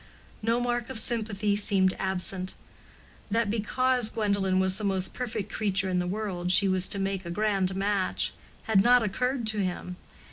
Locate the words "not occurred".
8.81-9.45